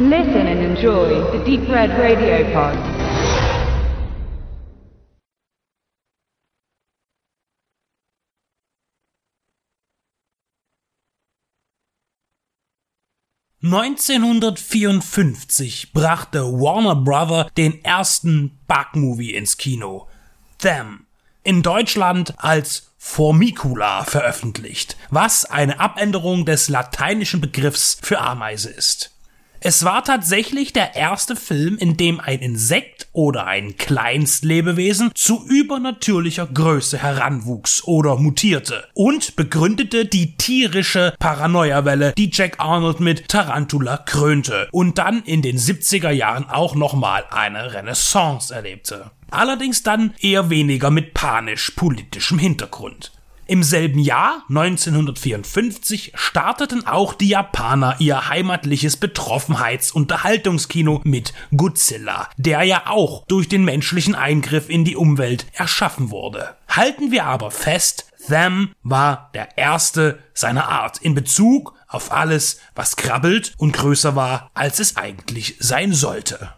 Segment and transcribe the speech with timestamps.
[0.00, 2.78] Listen and enjoy the Deep Red Radio Pod.
[13.60, 20.06] ...1954 brachte Warner Brother den ersten Bug-Movie ins Kino.
[20.58, 21.06] Them.
[21.42, 29.17] In Deutschland als Formicula veröffentlicht, was eine Abänderung des lateinischen Begriffs für Ameise ist.
[29.60, 36.46] Es war tatsächlich der erste Film, in dem ein Insekt oder ein Kleinstlebewesen zu übernatürlicher
[36.46, 44.68] Größe heranwuchs oder mutierte und begründete die tierische Paranoia-Welle, die Jack Arnold mit Tarantula krönte
[44.70, 49.10] und dann in den 70er Jahren auch nochmal eine Renaissance erlebte.
[49.30, 53.12] Allerdings dann eher weniger mit panisch-politischem Hintergrund.
[53.50, 62.88] Im selben Jahr, 1954, starteten auch die Japaner ihr heimatliches Betroffenheits-Unterhaltungskino mit Godzilla, der ja
[62.88, 66.56] auch durch den menschlichen Eingriff in die Umwelt erschaffen wurde.
[66.68, 72.96] Halten wir aber fest, Them war der erste seiner Art in Bezug auf alles, was
[72.96, 76.50] krabbelt und größer war, als es eigentlich sein sollte.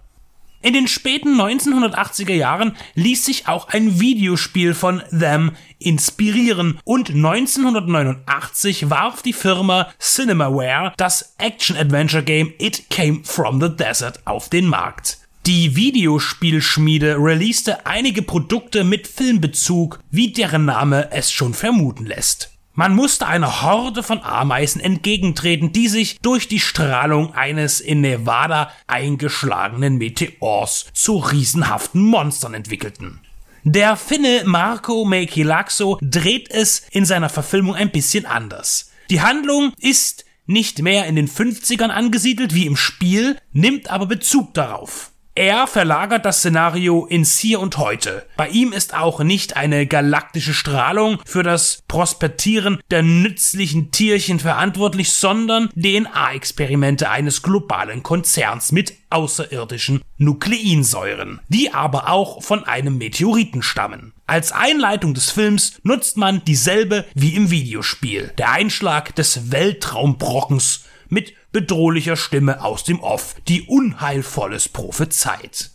[0.62, 8.90] In den späten 1980er Jahren ließ sich auch ein Videospiel von Them inspirieren und 1989
[8.90, 15.18] warf die Firma Cinemaware das Action-Adventure-Game It Came From the Desert auf den Markt.
[15.46, 22.59] Die Videospielschmiede releaste einige Produkte mit Filmbezug, wie deren Name es schon vermuten lässt.
[22.80, 28.72] Man musste einer Horde von Ameisen entgegentreten, die sich durch die Strahlung eines in Nevada
[28.86, 33.20] eingeschlagenen Meteors zu riesenhaften Monstern entwickelten.
[33.64, 38.90] Der Finne Marco Meikilaxo dreht es in seiner Verfilmung ein bisschen anders.
[39.10, 44.54] Die Handlung ist nicht mehr in den 50ern angesiedelt wie im Spiel, nimmt aber Bezug
[44.54, 45.12] darauf.
[45.40, 48.26] Er verlagert das Szenario ins Hier und Heute.
[48.36, 55.14] Bei ihm ist auch nicht eine galaktische Strahlung für das Prospektieren der nützlichen Tierchen verantwortlich,
[55.14, 64.12] sondern DNA-Experimente eines globalen Konzerns mit außerirdischen Nukleinsäuren, die aber auch von einem Meteoriten stammen.
[64.26, 68.30] Als Einleitung des Films nutzt man dieselbe wie im Videospiel.
[68.36, 75.70] Der Einschlag des Weltraumbrockens mit bedrohlicher Stimme aus dem Off, die Unheilvolles prophezeit.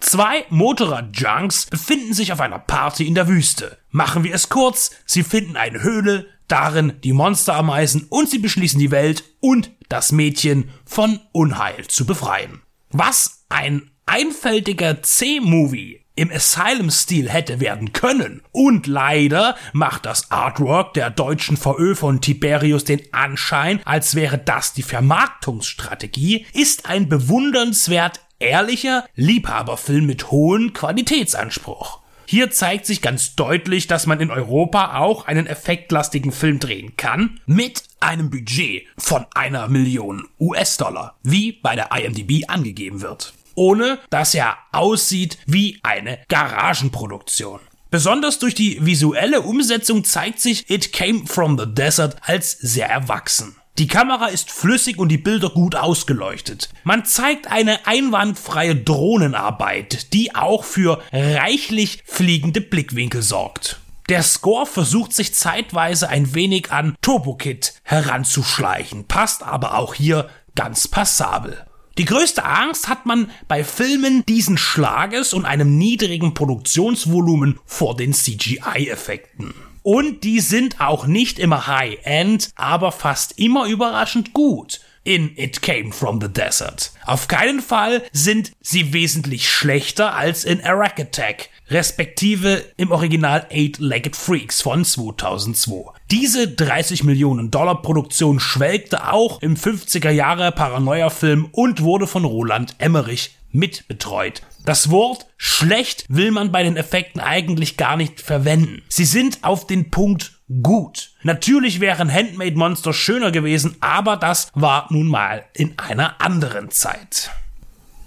[0.00, 3.78] Zwei Motorrad-Junks befinden sich auf einer Party in der Wüste.
[3.90, 8.90] Machen wir es kurz, sie finden eine Höhle, darin die Monsterameisen und sie beschließen die
[8.90, 12.62] Welt und das Mädchen von Unheil zu befreien.
[12.90, 18.42] Was ein einfältiger C-Movie im Asylum-Stil hätte werden können.
[18.52, 24.72] Und leider macht das Artwork der deutschen VÖ von Tiberius den Anschein, als wäre das
[24.72, 32.00] die Vermarktungsstrategie, ist ein bewundernswert ehrlicher Liebhaberfilm mit hohem Qualitätsanspruch.
[32.26, 37.40] Hier zeigt sich ganz deutlich, dass man in Europa auch einen effektlastigen Film drehen kann,
[37.46, 44.34] mit einem Budget von einer Million US-Dollar, wie bei der IMDb angegeben wird ohne dass
[44.34, 47.60] er aussieht wie eine Garagenproduktion.
[47.90, 53.56] Besonders durch die visuelle Umsetzung zeigt sich It Came From the Desert als sehr erwachsen.
[53.78, 56.68] Die Kamera ist flüssig und die Bilder gut ausgeleuchtet.
[56.84, 63.80] Man zeigt eine einwandfreie Drohnenarbeit, die auch für reichlich fliegende Blickwinkel sorgt.
[64.08, 70.28] Der Score versucht sich zeitweise ein wenig an Turbo Kid heranzuschleichen, passt aber auch hier
[70.54, 71.64] ganz passabel.
[71.98, 78.14] Die größte Angst hat man bei Filmen diesen Schlages und einem niedrigen Produktionsvolumen vor den
[78.14, 79.54] CGI-Effekten.
[79.82, 85.92] Und die sind auch nicht immer High-End, aber fast immer überraschend gut in It Came
[85.92, 86.92] from the Desert.
[87.04, 94.14] Auf keinen Fall sind sie wesentlich schlechter als in Iraq Attack, respektive im Original Eight-Legged
[94.14, 95.92] Freaks von 2002.
[96.12, 102.74] Diese 30 Millionen Dollar Produktion schwelgte auch im 50er Jahre Paranoia-Film und wurde von Roland
[102.76, 104.42] Emmerich mitbetreut.
[104.66, 108.82] Das Wort schlecht will man bei den Effekten eigentlich gar nicht verwenden.
[108.88, 111.12] Sie sind auf den Punkt gut.
[111.22, 117.30] Natürlich wären Handmade Monster schöner gewesen, aber das war nun mal in einer anderen Zeit.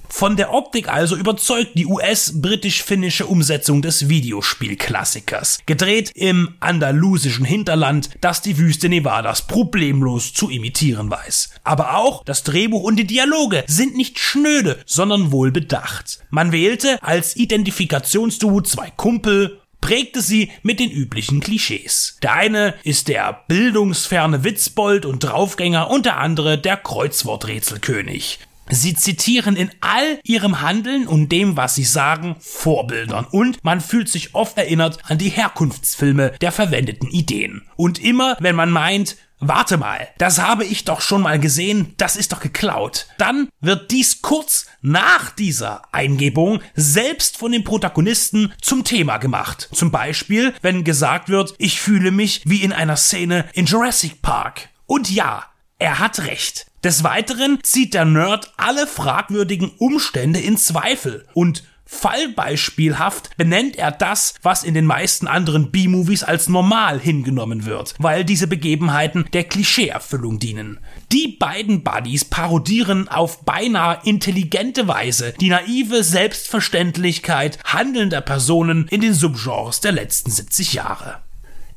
[0.09, 8.41] Von der Optik also überzeugt die US-britisch-finnische Umsetzung des Videospielklassikers, gedreht im andalusischen Hinterland, das
[8.41, 11.49] die Wüste Nevadas problemlos zu imitieren weiß.
[11.63, 16.19] Aber auch das Drehbuch und die Dialoge sind nicht schnöde, sondern wohl bedacht.
[16.29, 22.17] Man wählte als Identifikationsduo zwei Kumpel, prägte sie mit den üblichen Klischees.
[22.23, 28.39] Der eine ist der bildungsferne Witzbold und Draufgänger und der andere der Kreuzworträtselkönig.
[28.69, 34.09] Sie zitieren in all ihrem Handeln und dem, was sie sagen, Vorbildern und man fühlt
[34.09, 37.63] sich oft erinnert an die Herkunftsfilme der verwendeten Ideen.
[37.75, 42.15] Und immer, wenn man meint, Warte mal, das habe ich doch schon mal gesehen, das
[42.15, 43.07] ist doch geklaut.
[43.17, 49.67] Dann wird dies kurz nach dieser Eingebung selbst von dem Protagonisten zum Thema gemacht.
[49.73, 54.69] Zum Beispiel, wenn gesagt wird, ich fühle mich wie in einer Szene in Jurassic Park.
[54.85, 55.43] Und ja,
[55.79, 56.67] er hat recht.
[56.85, 64.35] Des Weiteren zieht der Nerd alle fragwürdigen Umstände in Zweifel und Fallbeispielhaft benennt er das,
[64.43, 70.37] was in den meisten anderen B-Movies als normal hingenommen wird, weil diese Begebenheiten der Klischeeerfüllung
[70.37, 70.79] dienen.
[71.11, 79.15] Die beiden Buddies parodieren auf beinahe intelligente Weise die naive Selbstverständlichkeit handelnder Personen in den
[79.15, 81.25] Subgenres der letzten 70 Jahre.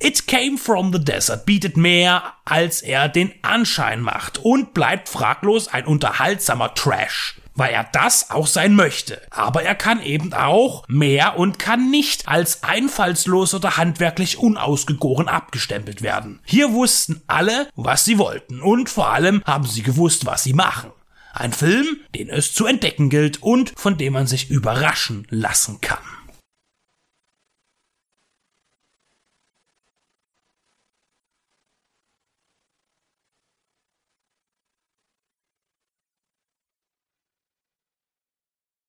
[0.01, 5.69] It Came from the Desert bietet mehr, als er den Anschein macht und bleibt fraglos
[5.69, 9.21] ein unterhaltsamer Trash weil er das auch sein möchte.
[9.31, 16.01] Aber er kann eben auch mehr und kann nicht als einfallslos oder handwerklich unausgegoren abgestempelt
[16.01, 16.39] werden.
[16.45, 20.93] Hier wussten alle, was sie wollten und vor allem haben sie gewusst, was sie machen.
[21.33, 25.99] Ein Film, den es zu entdecken gilt und von dem man sich überraschen lassen kann.